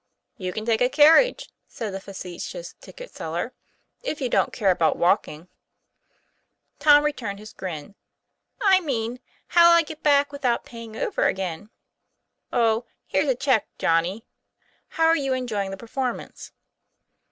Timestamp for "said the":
1.67-1.99